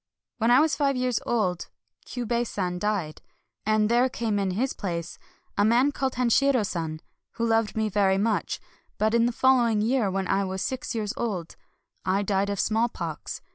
When 0.39 0.49
I 0.49 0.61
was 0.61 0.75
five 0.75 0.95
years 0.95 1.19
old, 1.27 1.67
Kyiibei 2.07 2.47
San 2.47 2.79
died; 2.79 3.21
and 3.67 3.87
there 3.87 4.09
came 4.09 4.39
in 4.39 4.49
his 4.49 4.73
place 4.73 5.19
a 5.59 5.63
man 5.63 5.91
called 5.91 6.13
Hanshiro 6.15 6.65
San, 6.65 7.01
who 7.33 7.45
loved 7.45 7.75
me 7.75 7.87
very 7.87 8.17
much. 8.17 8.59
But 8.97 9.13
in 9.13 9.27
the 9.27 9.31
following 9.31 9.79
year, 9.79 10.09
when 10.09 10.27
I 10.27 10.43
was 10.43 10.63
six 10.63 10.95
years 10.95 11.13
old, 11.17 11.55
I 12.03 12.23
died 12.23 12.49
of 12.49 12.59
smallpox. 12.59 13.43